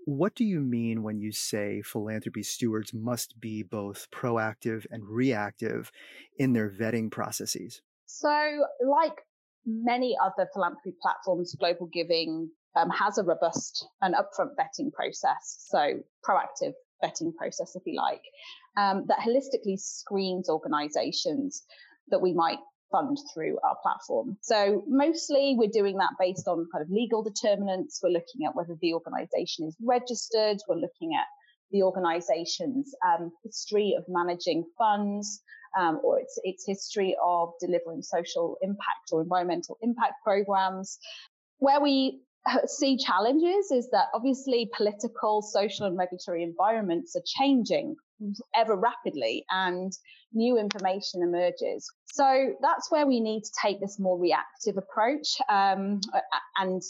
What 0.05 0.35
do 0.35 0.43
you 0.43 0.61
mean 0.61 1.03
when 1.03 1.19
you 1.19 1.31
say 1.31 1.81
philanthropy 1.81 2.43
stewards 2.43 2.93
must 2.93 3.39
be 3.39 3.63
both 3.63 4.07
proactive 4.11 4.85
and 4.89 5.03
reactive 5.03 5.91
in 6.37 6.53
their 6.53 6.69
vetting 6.69 7.11
processes? 7.11 7.81
So, 8.05 8.65
like 8.83 9.25
many 9.65 10.17
other 10.23 10.49
philanthropy 10.53 10.95
platforms, 11.01 11.55
Global 11.55 11.87
Giving 11.87 12.49
um, 12.75 12.89
has 12.89 13.17
a 13.17 13.23
robust 13.23 13.87
and 14.01 14.15
upfront 14.15 14.55
vetting 14.59 14.91
process. 14.91 15.65
So, 15.69 15.99
proactive 16.27 16.73
vetting 17.03 17.35
process, 17.35 17.75
if 17.75 17.83
you 17.85 17.95
like, 17.95 18.23
um, 18.77 19.05
that 19.07 19.19
holistically 19.19 19.79
screens 19.79 20.49
organizations 20.49 21.63
that 22.09 22.21
we 22.21 22.33
might 22.33 22.59
fund 22.91 23.17
through 23.33 23.57
our 23.63 23.77
platform. 23.81 24.37
So 24.41 24.83
mostly 24.87 25.55
we're 25.57 25.69
doing 25.71 25.97
that 25.97 26.11
based 26.19 26.47
on 26.47 26.67
kind 26.71 26.83
of 26.83 26.89
legal 26.89 27.23
determinants. 27.23 27.99
We're 28.03 28.09
looking 28.09 28.45
at 28.45 28.55
whether 28.55 28.77
the 28.81 28.93
organization 28.93 29.67
is 29.67 29.75
registered. 29.81 30.57
We're 30.67 30.75
looking 30.75 31.15
at 31.17 31.25
the 31.71 31.83
organization's 31.83 32.93
um, 33.07 33.31
history 33.43 33.95
of 33.97 34.03
managing 34.07 34.65
funds 34.77 35.41
um, 35.79 36.01
or 36.03 36.19
its, 36.19 36.37
its 36.43 36.65
history 36.67 37.15
of 37.23 37.53
delivering 37.61 38.01
social 38.01 38.57
impact 38.61 39.09
or 39.11 39.21
environmental 39.21 39.77
impact 39.81 40.15
programs. 40.23 40.99
Where 41.59 41.79
we 41.79 42.21
see 42.67 42.97
challenges 42.97 43.71
is 43.71 43.89
that 43.91 44.07
obviously 44.13 44.69
political, 44.75 45.41
social, 45.41 45.85
and 45.85 45.97
regulatory 45.97 46.43
environments 46.43 47.15
are 47.15 47.23
changing 47.25 47.95
ever 48.55 48.75
rapidly 48.75 49.45
and 49.49 49.91
new 50.33 50.57
information 50.57 51.23
emerges. 51.23 51.89
So 52.05 52.53
that's 52.61 52.91
where 52.91 53.05
we 53.05 53.19
need 53.19 53.43
to 53.43 53.51
take 53.61 53.79
this 53.79 53.99
more 53.99 54.19
reactive 54.19 54.77
approach. 54.77 55.27
Um, 55.49 56.01
and 56.57 56.81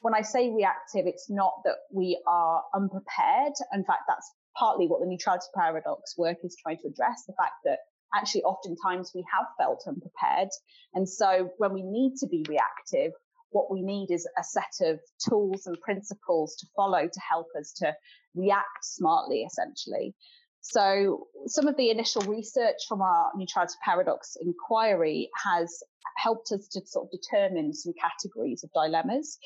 when 0.00 0.14
I 0.14 0.22
say 0.22 0.50
reactive, 0.50 1.06
it's 1.06 1.30
not 1.30 1.52
that 1.64 1.76
we 1.92 2.20
are 2.26 2.62
unprepared. 2.74 3.52
In 3.72 3.84
fact, 3.84 4.02
that's 4.08 4.30
partly 4.56 4.86
what 4.86 5.00
the 5.00 5.06
neutrality 5.06 5.46
paradox 5.54 6.16
work 6.18 6.38
is 6.44 6.56
trying 6.62 6.78
to 6.78 6.88
address 6.88 7.24
the 7.26 7.34
fact 7.34 7.54
that 7.64 7.78
actually 8.14 8.42
oftentimes 8.42 9.12
we 9.14 9.24
have 9.32 9.46
felt 9.58 9.82
unprepared. 9.86 10.48
And 10.94 11.08
so 11.08 11.50
when 11.58 11.72
we 11.72 11.82
need 11.82 12.16
to 12.18 12.26
be 12.26 12.44
reactive, 12.48 13.12
what 13.52 13.70
we 13.70 13.82
need 13.82 14.10
is 14.10 14.26
a 14.38 14.44
set 14.44 14.88
of 14.88 15.00
tools 15.28 15.66
and 15.66 15.80
principles 15.80 16.56
to 16.56 16.66
follow 16.74 17.06
to 17.06 17.20
help 17.20 17.46
us 17.58 17.72
to 17.78 17.94
react 18.34 18.84
smartly, 18.84 19.42
essentially. 19.42 20.14
So, 20.62 21.26
some 21.46 21.66
of 21.66 21.76
the 21.76 21.90
initial 21.90 22.22
research 22.22 22.76
from 22.88 23.02
our 23.02 23.32
neutrality 23.34 23.74
paradox 23.84 24.36
inquiry 24.40 25.28
has 25.44 25.82
helped 26.16 26.52
us 26.52 26.68
to 26.68 26.86
sort 26.86 27.06
of 27.06 27.10
determine 27.10 27.74
some 27.74 27.92
categories 28.00 28.62
of 28.62 28.70
dilemmas. 28.72 29.38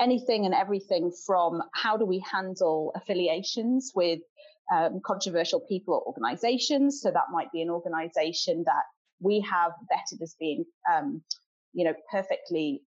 Anything 0.00 0.44
and 0.44 0.54
everything 0.54 1.12
from 1.26 1.62
how 1.74 1.96
do 1.96 2.04
we 2.04 2.22
handle 2.30 2.92
affiliations 2.94 3.92
with 3.94 4.20
um, 4.74 5.00
controversial 5.04 5.60
people 5.60 5.94
or 5.94 6.02
organizations? 6.02 7.00
So, 7.00 7.10
that 7.10 7.32
might 7.32 7.50
be 7.52 7.62
an 7.62 7.70
organization 7.70 8.64
that 8.66 8.84
we 9.18 9.40
have 9.40 9.72
vetted 9.90 10.20
as 10.22 10.36
being 10.38 10.64
um, 10.92 11.22
you 11.72 11.84
know, 11.84 11.94
perfectly 12.10 12.82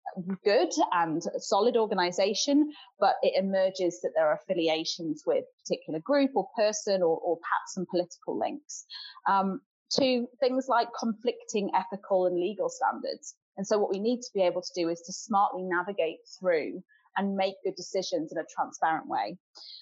good 0.45 0.71
and 0.93 1.23
solid 1.39 1.77
organization, 1.77 2.73
but 2.99 3.17
it 3.23 3.43
emerges 3.43 4.01
that 4.03 4.13
there 4.15 4.27
are 4.29 4.35
affiliations 4.43 5.23
with 5.27 5.45
particular 5.65 6.01
group 6.01 6.31
or 6.35 6.49
person 6.57 7.03
or, 7.03 7.19
or 7.19 7.37
perhaps 7.37 7.75
some 7.75 7.87
political 7.91 8.39
links. 8.39 8.87
Um, 9.29 9.61
to 9.93 10.27
things 10.41 10.67
like 10.69 10.89
conflicting 10.99 11.71
ethical 11.75 12.27
and 12.27 12.39
legal 12.39 12.69
standards. 12.69 13.35
And 13.57 13.67
so 13.67 13.79
what 13.79 13.91
we 13.91 13.99
need 13.99 14.21
to 14.21 14.31
be 14.35 14.43
able 14.43 14.61
to 14.61 14.73
do 14.75 14.89
is 14.89 15.01
to 15.07 15.13
smartly 15.13 15.63
navigate 15.63 16.19
through 16.39 16.83
and 17.19 17.37
make 17.37 17.55
good 17.65 17.75
decisions 17.77 18.33
in 18.33 18.39
a 18.39 18.45
transparent 18.55 19.09
way. 19.09 19.37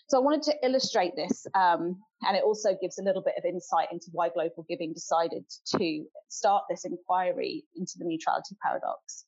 So 0.08 0.18
I 0.18 0.20
wanted 0.20 0.42
to 0.42 0.54
illustrate 0.64 1.14
this, 1.14 1.46
um, 1.54 2.00
and 2.22 2.36
it 2.36 2.42
also 2.42 2.76
gives 2.80 2.98
a 2.98 3.02
little 3.02 3.22
bit 3.22 3.34
of 3.38 3.44
insight 3.44 3.88
into 3.92 4.06
why 4.12 4.30
Global 4.30 4.64
Giving 4.68 4.92
decided 4.92 5.44
to 5.76 6.04
start 6.28 6.64
this 6.68 6.84
inquiry 6.84 7.64
into 7.76 7.92
the 7.98 8.04
neutrality 8.04 8.56
paradox. 8.62 9.24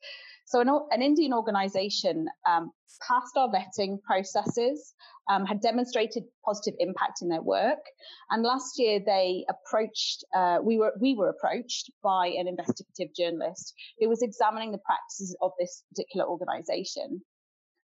So 0.47 0.61
an, 0.61 0.71
an 0.91 1.03
Indian 1.03 1.35
organization 1.35 2.27
um, 2.49 2.71
passed 3.07 3.37
our 3.37 3.49
vetting 3.49 4.03
processes, 4.03 4.95
um, 5.29 5.45
had 5.45 5.61
demonstrated 5.61 6.25
positive 6.43 6.75
impact 6.79 7.21
in 7.21 7.29
their 7.29 7.43
work, 7.43 7.85
and 8.31 8.43
last 8.43 8.79
year 8.79 8.99
they 9.05 9.45
approached. 9.51 10.25
Uh, 10.35 10.59
we 10.63 10.79
were 10.79 10.95
we 10.99 11.15
were 11.15 11.29
approached 11.29 11.91
by 12.03 12.29
an 12.29 12.49
investigative 12.49 13.15
journalist 13.15 13.75
who 14.01 14.09
was 14.09 14.23
examining 14.23 14.73
the 14.73 14.79
practices 14.79 15.37
of 15.43 15.53
this 15.59 15.83
particular 15.91 16.27
organization. 16.27 17.21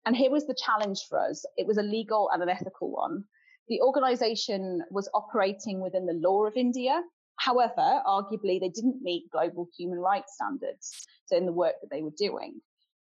And 0.05 0.15
here 0.15 0.31
was 0.31 0.45
the 0.47 0.55
challenge 0.55 0.99
for 1.09 1.19
us. 1.19 1.45
It 1.57 1.67
was 1.67 1.77
a 1.77 1.83
legal 1.83 2.29
and 2.31 2.43
an 2.43 2.49
ethical 2.49 2.91
one. 2.91 3.23
The 3.69 3.81
organization 3.81 4.83
was 4.91 5.09
operating 5.13 5.81
within 5.81 6.05
the 6.05 6.13
law 6.13 6.45
of 6.45 6.57
India. 6.57 7.01
However, 7.37 8.01
arguably, 8.05 8.59
they 8.59 8.69
didn't 8.69 9.01
meet 9.01 9.31
global 9.31 9.67
human 9.77 9.99
rights 9.99 10.33
standards 10.35 11.05
so 11.25 11.37
in 11.37 11.45
the 11.45 11.53
work 11.53 11.75
that 11.81 11.89
they 11.89 12.01
were 12.01 12.13
doing. 12.17 12.61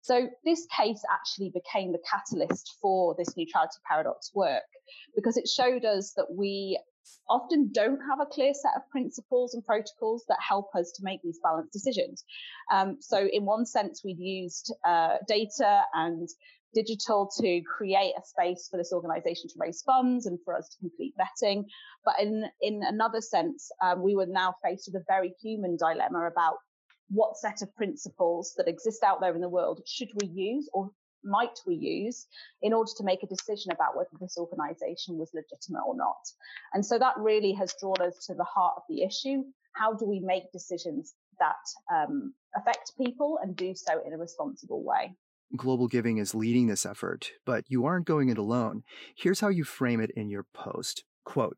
So 0.06 0.28
this 0.44 0.66
case 0.74 1.02
actually 1.10 1.50
became 1.50 1.92
the 1.92 2.02
catalyst 2.08 2.76
for 2.80 3.16
this 3.18 3.36
neutrality 3.36 3.78
paradox 3.88 4.30
work 4.34 4.62
because 5.16 5.36
it 5.36 5.48
showed 5.48 5.84
us 5.84 6.12
that 6.16 6.32
we 6.32 6.78
often 7.28 7.70
don't 7.72 8.00
have 8.08 8.20
a 8.20 8.26
clear 8.26 8.54
set 8.54 8.72
of 8.76 8.88
principles 8.90 9.54
and 9.54 9.64
protocols 9.64 10.24
that 10.28 10.38
help 10.40 10.74
us 10.76 10.92
to 10.92 11.04
make 11.04 11.22
these 11.22 11.40
balanced 11.42 11.72
decisions. 11.72 12.24
Um, 12.70 12.98
so 13.00 13.28
in 13.32 13.44
one 13.44 13.66
sense, 13.66 14.02
we've 14.04 14.20
used 14.20 14.72
uh, 14.84 15.16
data 15.26 15.82
and 15.94 16.28
digital 16.74 17.30
to 17.40 17.62
create 17.62 18.12
a 18.18 18.24
space 18.24 18.68
for 18.70 18.76
this 18.76 18.92
organization 18.92 19.48
to 19.48 19.54
raise 19.58 19.82
funds 19.82 20.26
and 20.26 20.38
for 20.44 20.54
us 20.54 20.68
to 20.68 20.78
complete 20.78 21.14
vetting. 21.18 21.64
But 22.04 22.20
in, 22.20 22.44
in 22.60 22.82
another 22.82 23.20
sense, 23.20 23.70
um, 23.82 24.02
we 24.02 24.14
were 24.14 24.26
now 24.26 24.54
faced 24.62 24.90
with 24.92 25.02
a 25.02 25.04
very 25.08 25.34
human 25.42 25.76
dilemma 25.76 26.26
about 26.26 26.56
what 27.08 27.36
set 27.36 27.62
of 27.62 27.74
principles 27.76 28.54
that 28.56 28.68
exist 28.68 29.02
out 29.02 29.20
there 29.20 29.34
in 29.34 29.40
the 29.40 29.48
world 29.48 29.80
should 29.86 30.10
we 30.20 30.28
use 30.28 30.68
or 30.72 30.90
might 31.24 31.58
we 31.66 31.74
use 31.74 32.26
in 32.62 32.72
order 32.72 32.90
to 32.96 33.04
make 33.04 33.22
a 33.22 33.26
decision 33.26 33.72
about 33.72 33.96
whether 33.96 34.10
this 34.20 34.38
organization 34.38 35.18
was 35.18 35.30
legitimate 35.34 35.84
or 35.86 35.96
not. 35.96 36.20
And 36.72 36.84
so 36.84 36.98
that 36.98 37.16
really 37.18 37.52
has 37.52 37.74
drawn 37.80 38.00
us 38.00 38.26
to 38.26 38.34
the 38.34 38.44
heart 38.44 38.74
of 38.76 38.82
the 38.88 39.02
issue. 39.02 39.42
How 39.72 39.92
do 39.92 40.06
we 40.06 40.20
make 40.20 40.52
decisions 40.52 41.14
that 41.38 41.56
um, 41.92 42.32
affect 42.56 42.92
people 42.96 43.38
and 43.42 43.56
do 43.56 43.74
so 43.74 44.00
in 44.06 44.12
a 44.12 44.18
responsible 44.18 44.82
way? 44.84 45.14
Global 45.54 45.86
Giving 45.86 46.18
is 46.18 46.34
leading 46.34 46.66
this 46.66 46.86
effort, 46.86 47.32
but 47.44 47.64
you 47.68 47.84
aren't 47.84 48.06
going 48.06 48.28
it 48.28 48.38
alone. 48.38 48.82
Here's 49.14 49.40
how 49.40 49.48
you 49.48 49.64
frame 49.64 50.00
it 50.00 50.10
in 50.16 50.28
your 50.28 50.44
post. 50.52 51.04
Quote, 51.24 51.56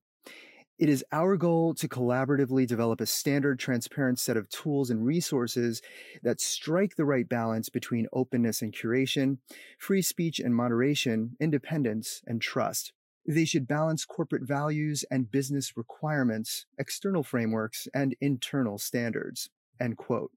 it 0.79 0.89
is 0.89 1.05
our 1.11 1.37
goal 1.37 1.75
to 1.75 1.89
collaboratively 1.89 2.65
develop 2.67 3.01
a 3.01 3.07
standard, 3.07 3.59
transparent 3.59 4.21
set 4.21 4.37
of 4.37 4.49
tools 4.49 4.91
and 4.91 5.05
resources 5.05 5.83
that 6.23 6.41
strike 6.41 6.95
the 6.95 7.05
right 7.05 7.29
balance 7.29 7.69
between 7.69 8.07
openness 8.13 8.63
and 8.63 8.73
curation, 8.73 9.39
free 9.79 10.03
speech 10.03 10.39
and 10.39 10.55
moderation, 10.55 11.37
independence 11.41 12.23
and 12.29 12.41
trust. 12.41 12.93
They 13.27 13.45
should 13.45 13.67
balance 13.67 14.05
corporate 14.05 14.47
values 14.47 15.05
and 15.11 15.31
business 15.31 15.77
requirements, 15.77 16.67
external 16.79 17.25
frameworks, 17.25 17.89
and 17.93 18.15
internal 18.21 18.79
standards. 18.79 19.51
End 19.81 19.97
quote. 19.97 20.31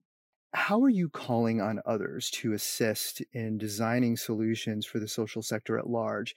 How 0.54 0.82
are 0.84 0.90
you 0.90 1.08
calling 1.08 1.62
on 1.62 1.82
others 1.86 2.30
to 2.32 2.54
assist 2.54 3.22
in 3.32 3.58
designing 3.58 4.18
solutions 4.18 4.86
for 4.86 5.00
the 5.00 5.08
social 5.08 5.42
sector 5.42 5.78
at 5.78 5.90
large? 5.90 6.36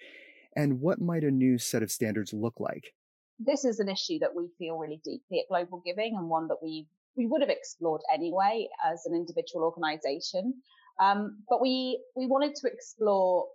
And 0.55 0.81
what 0.81 1.01
might 1.01 1.25
a 1.25 1.31
new 1.31 1.59
set 1.59 1.83
of 1.83 1.91
standards 1.91 2.33
look 2.33 2.61
like? 2.61 2.95
This 3.41 3.65
is 3.65 3.81
an 3.81 3.89
issue 3.89 4.21
that 4.21 4.35
we 4.35 4.49
feel 4.57 4.79
really 4.79 5.01
deeply 5.05 5.41
at 5.41 5.49
Global 5.49 5.83
Giving 5.85 6.15
and 6.17 6.29
one 6.29 6.47
that 6.49 6.63
we 6.63 6.87
we 7.17 7.27
would 7.27 7.43
have 7.43 7.51
explored 7.51 8.01
anyway 8.13 8.69
as 8.85 9.07
an 9.07 9.15
individual 9.15 9.65
organization. 9.65 10.55
Um, 11.01 11.43
but 11.49 11.61
we 11.61 12.01
we 12.15 12.27
wanted 12.27 12.55
to 12.57 12.69
explore 12.69 13.47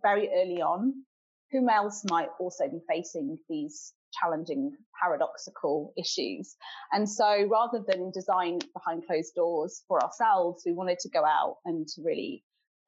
very 0.00 0.28
early 0.32 0.62
on 0.62 1.04
whom 1.50 1.68
else 1.68 2.04
might 2.08 2.28
also 2.38 2.68
be 2.68 2.80
facing 2.88 3.38
these 3.48 3.94
challenging, 4.12 4.76
paradoxical 5.00 5.92
issues. 5.96 6.56
And 6.92 7.08
so 7.08 7.46
rather 7.50 7.84
than 7.86 8.10
design 8.10 8.58
behind 8.72 9.06
closed 9.06 9.34
doors 9.34 9.82
for 9.88 10.02
ourselves, 10.02 10.62
we 10.64 10.72
wanted 10.72 10.98
to 11.00 11.08
go 11.08 11.24
out 11.24 11.56
and 11.64 11.86
to 11.88 12.02
really 12.02 12.44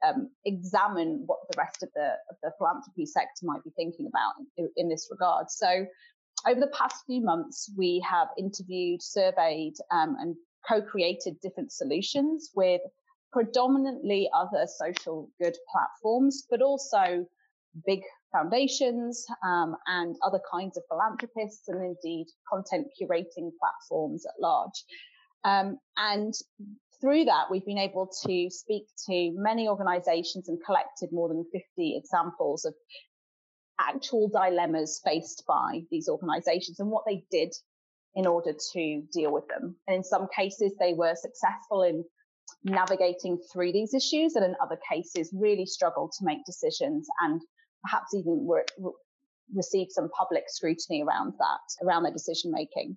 um, 0.07 0.31
examine 0.45 1.23
what 1.27 1.41
the 1.51 1.59
rest 1.59 1.83
of 1.83 1.91
the, 1.95 2.13
of 2.31 2.37
the 2.43 2.53
philanthropy 2.59 3.07
sector 3.07 3.45
might 3.45 3.63
be 3.65 3.71
thinking 3.77 4.07
about 4.07 4.33
in, 4.57 4.69
in 4.77 4.89
this 4.89 5.09
regard. 5.11 5.51
So 5.51 5.87
over 6.49 6.61
the 6.61 6.69
past 6.69 7.05
few 7.07 7.23
months, 7.23 7.71
we 7.77 8.05
have 8.09 8.29
interviewed, 8.39 9.03
surveyed, 9.03 9.75
um, 9.91 10.17
and 10.21 10.35
co-created 10.69 11.41
different 11.41 11.73
solutions 11.73 12.51
with 12.55 12.81
predominantly 13.33 14.29
other 14.35 14.67
social 14.67 15.31
good 15.41 15.57
platforms, 15.71 16.47
but 16.51 16.63
also 16.63 17.27
big 17.87 18.01
foundations 18.33 19.27
um, 19.45 19.77
and 19.87 20.17
other 20.25 20.41
kinds 20.53 20.77
of 20.77 20.85
philanthropists 20.89 21.69
and 21.69 21.83
indeed 21.83 22.27
content 22.51 22.87
curating 23.01 23.51
platforms 23.59 24.25
at 24.27 24.41
large. 24.41 24.85
Um, 25.45 25.79
and 25.97 26.35
through 27.01 27.25
that, 27.25 27.51
we've 27.51 27.65
been 27.65 27.79
able 27.79 28.11
to 28.27 28.51
speak 28.51 28.85
to 29.07 29.33
many 29.35 29.69
organizations 29.69 30.49
and 30.49 30.59
collected 30.65 31.11
more 31.13 31.29
than 31.29 31.45
50 31.53 31.97
examples 31.97 32.65
of 32.65 32.75
actual 33.81 34.29
dilemmas 34.29 35.01
faced 35.05 35.45
by 35.49 35.83
these 35.91 36.09
organizations 36.09 36.81
and 36.81 36.91
what 36.91 37.05
they 37.07 37.25
did 37.31 37.55
in 38.15 38.27
order 38.27 38.53
to 38.73 39.03
deal 39.13 39.33
with 39.33 39.47
them. 39.49 39.77
And 39.87 39.97
in 39.97 40.05
some 40.05 40.29
cases, 40.37 40.73
they 40.79 40.93
were 40.93 41.15
successful 41.15 41.83
in 41.83 42.05
navigating 42.65 43.39
through 43.53 43.73
these 43.73 43.95
issues, 43.95 44.35
and 44.35 44.45
in 44.45 44.57
other 44.63 44.79
cases, 44.91 45.33
really 45.33 45.65
struggled 45.65 46.13
to 46.19 46.25
make 46.25 46.45
decisions 46.45 47.09
and 47.23 47.41
perhaps 47.83 48.15
even 48.15 48.45
were, 48.45 48.65
received 49.55 49.93
some 49.93 50.09
public 50.17 50.45
scrutiny 50.49 51.03
around 51.03 51.35
that, 51.39 51.85
around 51.87 52.05
their 52.05 52.13
decision 52.13 52.51
making. 52.53 52.97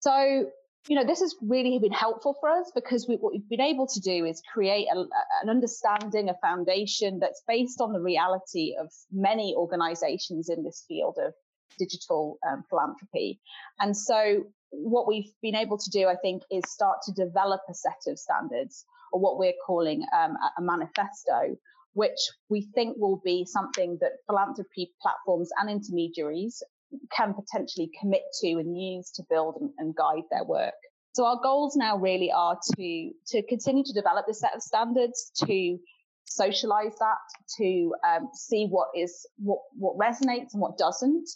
So, 0.00 0.50
you 0.88 0.96
know, 0.96 1.04
this 1.04 1.20
has 1.20 1.34
really 1.42 1.78
been 1.78 1.92
helpful 1.92 2.36
for 2.40 2.48
us 2.48 2.70
because 2.74 3.06
we, 3.08 3.16
what 3.16 3.32
we've 3.32 3.48
been 3.48 3.60
able 3.60 3.86
to 3.88 4.00
do 4.00 4.24
is 4.24 4.40
create 4.52 4.86
a, 4.92 5.00
an 5.42 5.50
understanding, 5.50 6.28
a 6.28 6.34
foundation 6.40 7.18
that's 7.18 7.42
based 7.48 7.80
on 7.80 7.92
the 7.92 8.00
reality 8.00 8.76
of 8.78 8.88
many 9.10 9.54
organizations 9.56 10.48
in 10.48 10.62
this 10.62 10.84
field 10.86 11.18
of 11.24 11.34
digital 11.78 12.38
um, 12.48 12.62
philanthropy. 12.70 13.40
And 13.80 13.96
so, 13.96 14.44
what 14.70 15.08
we've 15.08 15.30
been 15.42 15.54
able 15.54 15.78
to 15.78 15.90
do, 15.90 16.06
I 16.06 16.16
think, 16.16 16.42
is 16.50 16.62
start 16.68 16.98
to 17.06 17.12
develop 17.12 17.60
a 17.68 17.74
set 17.74 18.00
of 18.08 18.18
standards 18.18 18.84
or 19.12 19.20
what 19.20 19.38
we're 19.38 19.54
calling 19.64 20.04
um, 20.16 20.36
a 20.58 20.62
manifesto 20.62 21.56
which 21.96 22.20
we 22.50 22.68
think 22.74 22.94
will 22.98 23.22
be 23.24 23.46
something 23.46 23.96
that 24.02 24.12
philanthropy 24.26 24.92
platforms 25.00 25.48
and 25.58 25.70
intermediaries 25.70 26.62
can 27.10 27.32
potentially 27.32 27.90
commit 27.98 28.20
to 28.42 28.48
and 28.58 28.78
use 28.78 29.10
to 29.10 29.22
build 29.30 29.56
and, 29.58 29.70
and 29.78 29.96
guide 29.96 30.24
their 30.30 30.44
work. 30.44 30.74
So 31.14 31.24
our 31.24 31.40
goals 31.42 31.74
now 31.74 31.96
really 31.96 32.30
are 32.30 32.58
to 32.76 33.10
to 33.28 33.42
continue 33.48 33.82
to 33.82 33.94
develop 33.94 34.26
this 34.26 34.40
set 34.40 34.54
of 34.54 34.60
standards, 34.60 35.32
to 35.46 35.78
socialize 36.26 36.92
that, 36.98 37.22
to 37.56 37.94
um, 38.06 38.28
see 38.34 38.66
what 38.66 38.88
is 38.94 39.26
what 39.38 39.60
what 39.78 39.96
resonates 39.96 40.52
and 40.52 40.60
what 40.60 40.76
doesn't, 40.76 41.26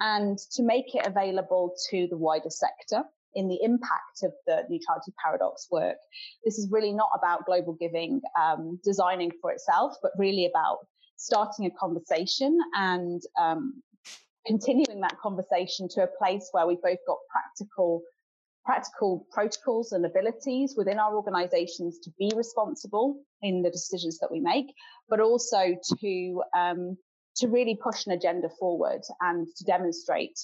and 0.00 0.36
to 0.54 0.64
make 0.64 0.96
it 0.96 1.06
available 1.06 1.74
to 1.90 2.08
the 2.10 2.16
wider 2.16 2.50
sector 2.50 3.04
in 3.34 3.48
the 3.48 3.58
impact 3.62 4.22
of 4.22 4.32
the 4.46 4.64
neutrality 4.68 5.12
paradox 5.22 5.68
work. 5.70 5.96
This 6.44 6.58
is 6.58 6.70
really 6.70 6.92
not 6.92 7.10
about 7.14 7.46
global 7.46 7.74
giving 7.74 8.20
um, 8.40 8.78
designing 8.84 9.32
for 9.40 9.52
itself, 9.52 9.94
but 10.02 10.12
really 10.16 10.46
about 10.46 10.78
starting 11.16 11.66
a 11.66 11.70
conversation 11.70 12.58
and 12.74 13.20
um, 13.38 13.82
continuing 14.46 15.00
that 15.00 15.18
conversation 15.20 15.88
to 15.90 16.02
a 16.02 16.08
place 16.18 16.48
where 16.52 16.66
we've 16.66 16.82
both 16.82 16.98
got 17.06 17.18
practical 17.30 18.02
practical 18.64 19.26
protocols 19.32 19.92
and 19.92 20.04
abilities 20.04 20.74
within 20.76 20.98
our 20.98 21.16
organizations 21.16 21.98
to 22.00 22.10
be 22.18 22.30
responsible 22.36 23.18
in 23.40 23.62
the 23.62 23.70
decisions 23.70 24.18
that 24.18 24.30
we 24.30 24.40
make, 24.40 24.66
but 25.08 25.20
also 25.20 25.74
to 25.98 26.42
um, 26.54 26.96
to 27.36 27.48
really 27.48 27.78
push 27.82 28.04
an 28.06 28.12
agenda 28.12 28.48
forward 28.60 29.00
and 29.20 29.46
to 29.56 29.64
demonstrate 29.64 30.38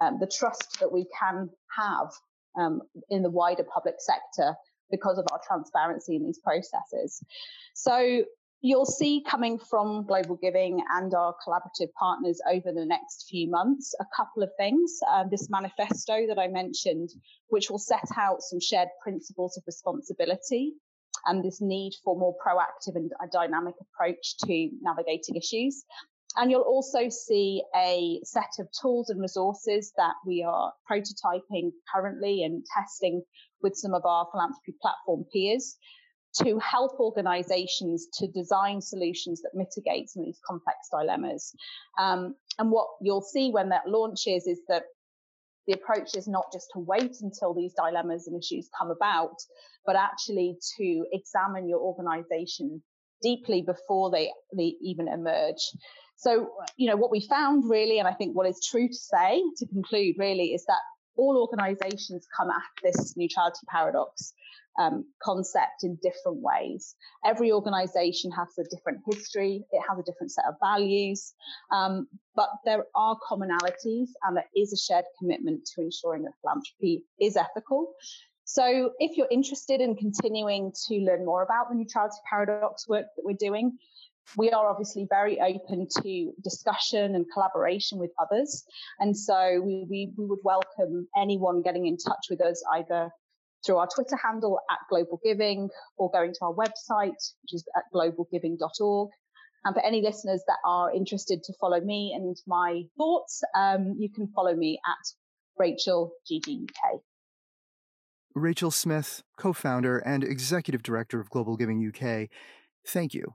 um, 0.00 0.18
the 0.20 0.26
trust 0.26 0.80
that 0.80 0.92
we 0.92 1.06
can 1.18 1.50
have 1.76 2.10
um, 2.58 2.82
in 3.10 3.22
the 3.22 3.30
wider 3.30 3.64
public 3.64 3.96
sector 3.98 4.54
because 4.90 5.18
of 5.18 5.26
our 5.32 5.40
transparency 5.46 6.16
in 6.16 6.24
these 6.24 6.38
processes. 6.38 7.24
So 7.74 8.24
you'll 8.60 8.84
see 8.84 9.24
coming 9.26 9.58
from 9.58 10.06
Global 10.06 10.38
Giving 10.40 10.82
and 10.90 11.12
our 11.14 11.34
collaborative 11.46 11.92
partners 11.98 12.40
over 12.48 12.72
the 12.72 12.84
next 12.84 13.26
few 13.28 13.50
months 13.50 13.94
a 14.00 14.04
couple 14.16 14.42
of 14.42 14.50
things. 14.56 15.00
Um, 15.10 15.28
this 15.30 15.48
manifesto 15.50 16.26
that 16.28 16.38
I 16.38 16.48
mentioned, 16.48 17.10
which 17.48 17.70
will 17.70 17.78
set 17.78 18.06
out 18.16 18.42
some 18.42 18.60
shared 18.60 18.88
principles 19.02 19.56
of 19.56 19.64
responsibility 19.66 20.74
and 21.26 21.44
this 21.44 21.60
need 21.60 21.92
for 22.04 22.18
more 22.18 22.34
proactive 22.44 22.96
and 22.96 23.10
a 23.22 23.28
dynamic 23.28 23.74
approach 23.80 24.36
to 24.44 24.70
navigating 24.80 25.36
issues. 25.36 25.84
And 26.36 26.50
you'll 26.50 26.62
also 26.62 27.08
see 27.08 27.62
a 27.76 28.20
set 28.24 28.50
of 28.58 28.68
tools 28.80 29.10
and 29.10 29.20
resources 29.20 29.92
that 29.96 30.14
we 30.26 30.42
are 30.42 30.72
prototyping 30.90 31.72
currently 31.94 32.42
and 32.42 32.64
testing 32.76 33.22
with 33.62 33.76
some 33.76 33.94
of 33.94 34.04
our 34.04 34.26
philanthropy 34.32 34.74
platform 34.80 35.24
peers 35.32 35.76
to 36.40 36.58
help 36.58 36.98
organizations 36.98 38.08
to 38.14 38.26
design 38.28 38.80
solutions 38.80 39.42
that 39.42 39.50
mitigate 39.54 40.08
some 40.08 40.22
of 40.22 40.26
these 40.26 40.40
complex 40.46 40.78
dilemmas. 40.90 41.54
Um, 41.98 42.34
and 42.58 42.70
what 42.70 42.88
you'll 43.02 43.20
see 43.20 43.50
when 43.50 43.68
that 43.68 43.86
launches 43.86 44.46
is 44.46 44.60
that 44.68 44.84
the 45.66 45.74
approach 45.74 46.16
is 46.16 46.26
not 46.26 46.46
just 46.52 46.68
to 46.72 46.80
wait 46.80 47.16
until 47.20 47.54
these 47.54 47.74
dilemmas 47.74 48.26
and 48.26 48.42
issues 48.42 48.68
come 48.76 48.90
about, 48.90 49.36
but 49.86 49.96
actually 49.96 50.56
to 50.78 51.06
examine 51.12 51.68
your 51.68 51.80
organization 51.80 52.82
deeply 53.22 53.62
before 53.62 54.10
they, 54.10 54.30
they 54.56 54.74
even 54.82 55.08
emerge. 55.08 55.70
So, 56.16 56.50
you 56.76 56.88
know, 56.88 56.96
what 56.96 57.10
we 57.10 57.26
found 57.26 57.68
really, 57.68 57.98
and 57.98 58.06
I 58.06 58.14
think 58.14 58.36
what 58.36 58.46
is 58.46 58.64
true 58.64 58.88
to 58.88 58.94
say 58.94 59.42
to 59.56 59.66
conclude 59.66 60.16
really 60.18 60.54
is 60.54 60.64
that 60.66 60.80
all 61.16 61.36
organizations 61.36 62.26
come 62.36 62.50
at 62.50 62.62
this 62.82 63.16
neutrality 63.16 63.60
paradox 63.68 64.32
um, 64.78 65.04
concept 65.22 65.82
in 65.82 65.98
different 66.02 66.38
ways. 66.40 66.94
Every 67.24 67.52
organization 67.52 68.30
has 68.32 68.48
a 68.58 68.64
different 68.74 69.00
history, 69.10 69.64
it 69.70 69.82
has 69.88 69.98
a 69.98 70.02
different 70.02 70.32
set 70.32 70.44
of 70.48 70.54
values, 70.62 71.34
um, 71.70 72.06
but 72.34 72.48
there 72.64 72.84
are 72.94 73.18
commonalities 73.30 74.08
and 74.22 74.36
there 74.36 74.48
is 74.56 74.72
a 74.72 74.76
shared 74.76 75.04
commitment 75.18 75.68
to 75.74 75.82
ensuring 75.82 76.22
that 76.22 76.32
philanthropy 76.40 77.04
is 77.20 77.36
ethical. 77.36 77.92
So, 78.44 78.92
if 78.98 79.16
you're 79.16 79.28
interested 79.30 79.80
in 79.80 79.96
continuing 79.96 80.72
to 80.88 80.94
learn 80.96 81.24
more 81.24 81.42
about 81.42 81.68
the 81.68 81.76
neutrality 81.76 82.16
paradox 82.28 82.88
work 82.88 83.06
that 83.16 83.24
we're 83.24 83.36
doing, 83.36 83.78
we 84.36 84.50
are 84.50 84.68
obviously 84.68 85.06
very 85.08 85.40
open 85.40 85.86
to 86.02 86.32
discussion 86.42 87.14
and 87.14 87.26
collaboration 87.32 87.98
with 87.98 88.10
others. 88.18 88.64
And 88.98 89.16
so 89.16 89.60
we, 89.60 89.86
we, 89.88 90.12
we, 90.16 90.26
would 90.26 90.38
welcome 90.42 91.08
anyone 91.16 91.62
getting 91.62 91.86
in 91.86 91.96
touch 91.96 92.26
with 92.30 92.40
us 92.40 92.62
either 92.74 93.10
through 93.64 93.76
our 93.76 93.88
Twitter 93.94 94.16
handle 94.16 94.58
at 94.70 94.78
Global 94.88 95.20
Giving 95.24 95.68
or 95.96 96.10
going 96.10 96.32
to 96.32 96.38
our 96.42 96.54
website, 96.54 97.10
which 97.42 97.52
is 97.52 97.64
at 97.76 97.84
globalgiving.org. 97.94 99.10
And 99.64 99.74
for 99.74 99.84
any 99.84 100.02
listeners 100.02 100.42
that 100.48 100.58
are 100.64 100.92
interested 100.92 101.44
to 101.44 101.52
follow 101.60 101.80
me 101.80 102.12
and 102.16 102.36
my 102.46 102.82
thoughts, 102.96 103.42
um, 103.54 103.94
you 103.98 104.10
can 104.10 104.28
follow 104.34 104.54
me 104.54 104.80
at 104.86 105.06
Rachel 105.58 106.12
GGUK. 106.30 107.00
Rachel 108.34 108.70
Smith, 108.70 109.22
co 109.36 109.52
founder 109.52 109.98
and 109.98 110.24
executive 110.24 110.82
director 110.82 111.20
of 111.20 111.28
Global 111.30 111.56
Giving 111.56 111.86
UK, 111.86 112.28
thank 112.86 113.12
you. 113.14 113.34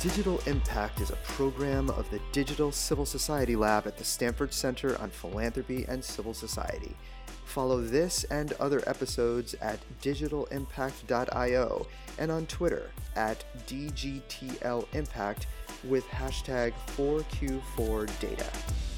Digital 0.00 0.40
Impact 0.46 1.00
is 1.02 1.10
a 1.10 1.16
program 1.16 1.90
of 1.90 2.10
the 2.10 2.20
Digital 2.32 2.72
Civil 2.72 3.04
Society 3.04 3.54
Lab 3.54 3.86
at 3.86 3.98
the 3.98 4.04
Stanford 4.04 4.54
Center 4.54 4.98
on 4.98 5.10
Philanthropy 5.10 5.84
and 5.88 6.02
Civil 6.02 6.32
Society. 6.32 6.96
Follow 7.44 7.82
this 7.82 8.24
and 8.24 8.54
other 8.54 8.82
episodes 8.88 9.54
at 9.60 9.78
digitalimpact.io 10.00 11.86
and 12.18 12.30
on 12.30 12.46
Twitter 12.46 12.90
at 13.14 13.44
DGTLimpact 13.66 15.46
with 15.84 16.06
hashtag 16.06 16.72
4Q4Data. 16.96 18.89